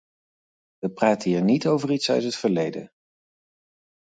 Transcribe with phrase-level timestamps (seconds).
[0.79, 2.91] We praten hier niet over iets uit het verleden.